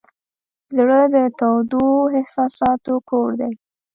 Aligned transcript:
زړه 0.75 0.99
د 1.13 1.15
تودو 1.39 1.85
احساساتو 2.17 2.93
کور 3.09 3.29
دی. 3.41 3.53